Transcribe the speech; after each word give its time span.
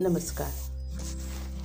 नमस्कार. 0.00 0.48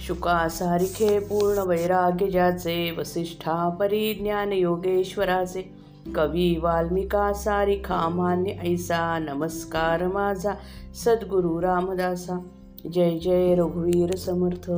शुकासारिखे 0.07 1.19
पूर्ण 1.19 1.59
वैराग्य 1.59 2.27
ज्याचे 2.27 2.91
वसिष्ठा 2.97 3.69
परिज्ञान 3.69 4.53
योगेश्वराचे 4.53 5.73
कवी 6.15 6.57
वाल्मिका 6.57 7.33
सारिखा 7.33 8.09
मान्य 8.09 8.51
ऐसा 8.51 9.19
नमस्कार 9.19 10.07
माझा 10.07 10.53
सद्गुरू 10.95 11.61
रामदासा. 11.61 12.47
जय 12.93 13.17
जय 13.17 13.55
रघुवीर 13.55 14.15
समर्थ. 14.15 14.71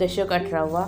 दशक 0.00 0.32
अठरावा. 0.32 0.86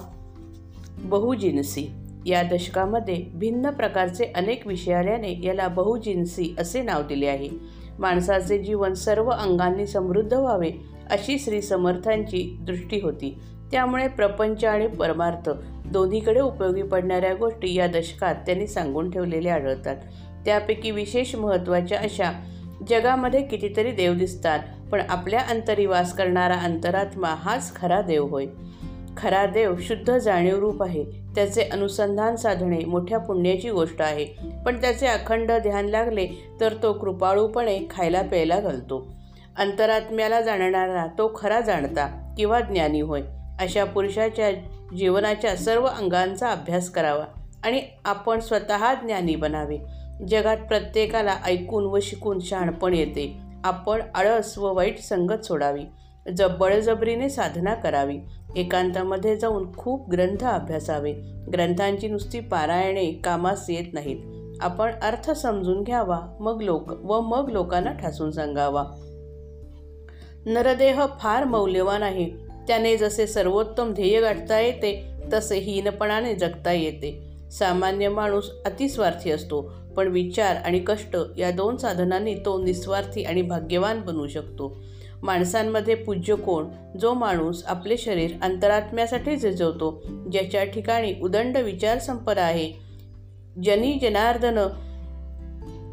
बहुजिनसी. 0.98 1.86
या 2.26 2.42
दशकामध्ये 2.42 3.26
भिन्न 3.34 3.70
प्रकारचे 3.70 4.24
अनेक 4.24 4.66
विषय 4.66 4.92
आल्याने 4.92 5.40
याला 5.42 5.68
बहुजिन्सी 5.68 6.54
असे 6.58 6.82
नाव 6.82 7.02
दिले 7.02 7.26
आहे. 7.26 7.79
माणसाचे 8.00 8.58
जीवन 8.58 8.94
सर्व 8.94 9.30
अंगांनी 9.30 9.86
समृद्ध 9.86 10.34
व्हावे 10.34 10.70
अशी 11.10 11.38
श्री 11.38 11.62
समर्थांची 11.62 12.56
दृष्टी 12.60 13.00
होती. 13.00 13.38
त्यामुळे 13.72 14.08
प्रपंच 14.08 14.64
आणि 14.64 14.86
परमार्थ 14.86 15.50
दोन्हीकडे 15.86 16.40
उपयोगी 16.40 16.82
पडणाऱ्या 16.82 17.34
गोष्टी 17.34 17.74
या 17.74 17.86
दशकात 17.86 18.34
त्यांनी 18.34 18.66
सांगून 18.66 19.10
ठेवलेल्या 19.10 19.54
आढळतात. 19.54 19.96
त्यापैकी 20.44 20.90
विशेष 20.90 21.34
महत्त्वाच्या 21.34 21.98
अशा 21.98 22.32
जगामध्ये 22.88 23.42
कितीतरी 23.42 23.92
देव 23.92 24.14
दिसतात 24.14 24.58
पण 24.92 25.00
आपल्या 25.08 25.40
अंतरी 25.40 25.86
वास 25.86 26.14
करणारा 26.14 26.54
अंतरात्मा 26.54 27.28
हाच 27.28 27.76
खरा 27.76 28.00
देव 28.00 28.26
होय. 28.26 28.46
खरा 29.16 29.46
देव 29.46 29.74
शुद्ध 29.80 30.18
जाणीव 30.18 30.58
रूप 30.58 30.82
आहे. 30.82 31.04
त्याचे 31.34 31.62
अनुसंधान 31.62 32.36
साधणे 32.36 32.84
मोठ्या 32.84 33.18
पुण्याची 33.18 33.70
गोष्ट 33.70 34.02
आहे. 34.02 34.24
पण 34.66 34.80
त्याचे 34.80 35.06
अखंड 35.06 35.52
ध्यान 35.52 35.86
लागले 35.86 36.28
तर 36.60 36.74
तो 36.82 36.92
कृपाळूपणे 36.92 37.80
खायला 37.90 38.22
प्यायला 38.22 38.60
घालतो. 38.60 39.06
अंतरात्म्याला 39.58 40.40
जाणणारा 40.40 41.06
तो 41.06 41.32
खरा 41.36 41.60
जाणता 41.60 42.34
किंवा 42.36 42.60
ज्ञानी 42.60 43.00
होय. 43.00 43.22
अशा 43.60 43.84
पुरुषाच्या 43.84 44.50
जीवनाच्या 44.96 45.56
सर्व 45.56 45.84
अंगांचा 45.84 46.50
अभ्यास 46.50 46.90
करावा 46.90 47.24
आणि 47.64 47.82
आपण 48.04 48.40
स्वतः 48.40 48.94
ज्ञानी 48.94 49.36
बनावे. 49.36 49.78
जगात 50.28 50.56
प्रत्येकाला 50.56 51.36
ऐकून 51.44 51.84
व 51.84 51.98
शिकून 52.02 52.38
शहाणपण 52.40 52.94
येते. 52.94 53.36
आपण 53.64 54.02
आळस 54.14 54.58
व 54.58 54.74
वाईट 54.74 54.98
संगत 54.98 55.44
सोडावी. 55.44 55.82
जब 56.36 56.58
बळजबरीने 56.58 57.28
साधना 57.28 57.74
करावी 57.74 58.18
एकांतामध्ये 58.56 59.36
जाऊन 59.36 59.76
खूप 59.76 60.10
ग्रंथ 60.10 60.44
अभ्यासावे. 60.44 61.12
ग्रंथांची 61.52 62.08
नुसती 62.08 62.40
पारायणे 62.40 63.12
कामास 63.12 63.70
येत 63.70 63.94
नाहीत. 63.94 64.16
आपण 64.60 64.92
अर्थ 65.02 65.30
समजून 65.30 65.82
घ्यावा 65.82 66.20
मग 66.40 66.62
लोक 66.62 67.04
व 67.04 67.20
मग 67.20 67.48
लोकांना 67.50 67.92
ठासून 67.92 68.30
सांगावा. 68.30 68.84
नरदेह 70.46 71.06
फार 71.20 71.44
मौल्यवान 71.44 72.02
आहे. 72.02 72.30
त्याने 72.68 72.96
जसे 72.96 73.26
सर्वोत्तम 73.26 73.92
ध्येय 73.92 74.20
गाठता 74.20 74.60
येते 74.60 75.10
तसे 75.32 75.58
हीनपणाने 75.58 76.34
जगता 76.34 76.72
येते. 76.72 77.30
सामान्य 77.50 78.08
माणूस 78.08 78.50
अतिस्वार्थी 78.66 79.30
असतो 79.30 79.72
पण 79.96 80.08
विचार 80.08 80.56
आणि 80.56 80.78
कष्ट 80.78 81.16
या 81.38 81.50
दोन 81.50 81.76
साधनांनी 81.76 82.34
तो 82.34 82.64
निस्वार्थी 82.64 83.22
आणि 83.22 83.42
भाग्यवान 83.42 84.00
बनू 84.00 84.26
शकतो. 84.26 84.76
माणसांमध्ये 85.22 85.94
पूज्य 85.94 86.34
कोण? 86.34 86.66
जो 87.00 87.14
माणूस 87.14 87.64
आपले 87.66 87.96
शरीर 87.96 88.30
अंतरात्म्यासाठी 88.42 89.36
झिजवतो 89.36 90.02
ज्याच्या 90.32 90.64
ठिकाणी 90.64 91.14
उदंड 91.22 91.56
विचार 91.56 91.98
संपदा 91.98 92.42
आहे. 92.42 92.72
जनी 93.64 93.98
जनार्दन 94.02 94.58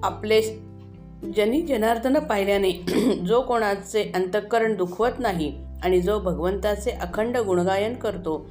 आपले 0.03 0.42
जनी 1.38 1.61
जनार्दन 1.61 2.19
पाहिल्याने 2.19 2.72
जो 3.28 3.42
कोणाचे 3.42 4.11
अंतःकरण 4.16 4.75
दुखवत 4.75 5.11
नाही 5.19 5.66
आणि 5.84 6.02
जो 6.02 6.19
भगवंताचे 6.19 6.91
अखंड 6.91 7.38
गुणगायन 7.38 7.94
करतो 7.94 8.50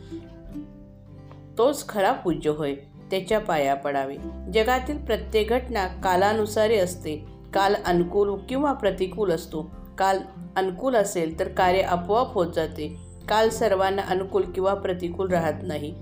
तोच 1.59 1.89
खरा 1.89 2.13
पूज्य 2.13 2.51
होय 2.51 2.75
त्याच्या 3.11 3.39
पाया 3.39 3.75
पडावे. 3.75 4.17
जगातील 4.55 4.99
प्रत्येक 4.99 5.49
घटना 5.49 5.87
कालानुसारी 5.87 6.79
असते. 6.79 7.25
काल 7.55 7.75
अनुकूल 7.87 8.35
किंवा 8.49 8.73
प्रतिकूल 8.73 9.31
असतो. 9.31 9.71
काल 9.99 10.19
अनुकूल 10.57 10.95
असेल 10.95 11.39
तर 11.39 11.49
कार्य 11.49 11.81
आपोआप 11.81 12.35
होत 12.35 12.47
जाते. 12.55 12.97
काल 13.29 13.49
सर्वांना 13.49 14.03
अनुकूल 14.03 14.43
किंवा 14.43 14.75
प्रतिकूल 14.75 15.31
राहत 15.31 15.63
नाही. 15.63 15.95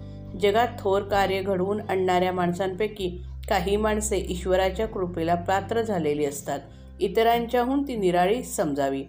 जगात 0.43 0.69
थोर 0.79 1.03
कार्य 1.03 1.43
घडवून 1.43 1.81
आणणाऱ्या 1.81 2.33
माणसांपैकी 2.33 3.23
काही 3.49 3.77
माणसे 3.77 4.27
ईश्वराच्या 4.29 4.87
कृपेला 4.87 5.35
पात्र 5.35 5.83
झालेली 5.83 6.25
असतात. 6.25 6.59
इतरांच्याहून 7.01 7.89
ती 7.89 7.97
निराळी 7.97 8.43
समजावी. 8.43 9.05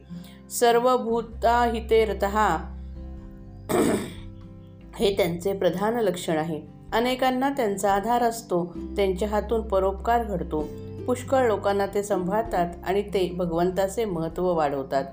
सर्व 0.60 0.98
भूताहिते 0.98 2.06
हे 4.96 5.18
त्यांचे 5.18 5.54
प्रधान 5.54 5.96
लक्षण 5.96 6.38
आहे. 6.38 6.62
अनेकांना 6.94 7.50
त्यांचा 7.50 7.94
आधार 7.94 8.24
असतो. 8.24 8.76
त्यांच्या 8.96 9.28
हातून 9.28 9.62
परोपकार 9.62 10.24
घडतो. 10.24 10.68
पुष्कळ 11.08 11.48
लोकांना 11.48 11.86
ते 11.86 12.04
सांभाळतात 12.04 12.68
आणि 12.88 13.02
ते 13.02 13.34
भगवंताचे 13.38 14.06
महत्त्व 14.06 14.54
वाढवतात. 14.54 15.04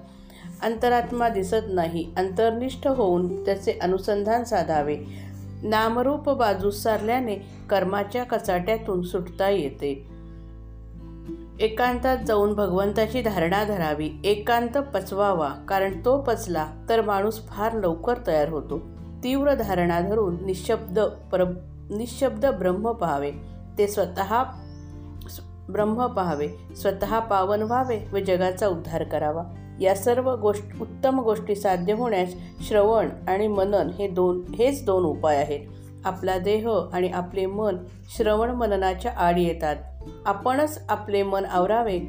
अंतरात्मा 0.63 1.29
दिसत 1.29 1.65
नाही 1.69 2.13
अंतर्निष्ठ 2.17 2.87
होऊन 2.87 3.45
त्याचे 3.45 3.73
अनुसंधान 3.83 4.45
साधावे. 4.45 4.97
नामरूप 5.63 6.31
बाजूस 6.31 6.83
सारल्याने 6.83 7.37
कर्माच्या 7.71 8.25
कचाट्यातून 8.25 9.03
सुटता 9.03 9.49
येते. 9.49 10.07
एकांतात 11.61 12.19
जाऊन 12.27 12.55
भगवंताची 12.55 13.23
धारणा 13.23 13.65
धरावी 13.65 14.11
एकांत 14.25 14.79
पचवावा 14.79 15.49
कारण 15.49 16.05
तो 16.05 16.21
पचला 16.21 16.67
तर 16.89 17.01
माणूस 17.01 17.47
फार 17.47 17.73
लवकर 17.73 18.15
तयार 18.27 18.49
होतो. 18.49 18.79
तीव्र 19.25 19.55
धारणा 19.55 20.01
धरून 20.01 20.45
निशब्द 20.45 21.01
पर 21.33 21.45
निशब्द 21.91 22.47
ब्रह्म 22.47 22.93
पाहावे. 22.93 23.33
ते 23.79 23.89
स्वतः 23.89 24.43
ब्रह्म 25.73 26.07
पाहावे 26.07 26.49
स्वतः 26.77 27.19
पावन 27.19 27.63
व्हावे 27.63 28.09
व 28.13 28.19
जगाचा 28.19 28.69
उद्धार 28.69 29.03
करावा. 29.03 29.43
या 29.81 29.95
सर्व 29.95 30.37
गोष्ट 30.37 30.63
उत्तम 30.81 31.21
गोष्टी 31.21 31.55
साध्य 31.55 31.93
होण्यास 31.93 32.29
श्रवण 32.69 33.09
आणि 33.29 33.49
मनन 33.49 33.91
हे 33.99 34.09
दोन 34.09 34.43
हेच 34.59 34.85
दोन 34.85 35.05
उपाय 35.05 35.37
आहेत. 35.37 35.61
आपला 36.05 36.39
देह 36.39 36.69
आणि 36.93 37.09
आपले 37.09 37.47
मन 37.47 37.77
श्रवण 38.17 38.51
मननाच्या 38.51 39.13
आड 39.17 39.39
येतात. 39.39 39.77
आपणच 40.27 40.85
आपले 40.89 41.23
मन 41.23 41.45
आवरावे 41.45 42.01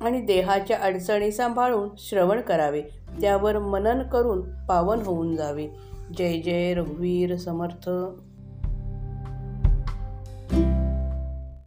आणि 0.00 0.20
देहाच्या 0.20 0.78
अडचणी 0.82 1.32
सांभाळून 1.32 1.88
श्रवण 1.98 2.40
करावे. 2.40 2.82
त्यावर 3.20 3.58
मनन 3.58 4.02
करून 4.02 4.66
पावन 4.66 5.00
होऊन 5.00 5.36
जावे. 5.36 5.66
जय 6.16 6.32
जय 6.32 6.74
रघुवीर 6.74 7.36
समर्थ. 7.36 7.90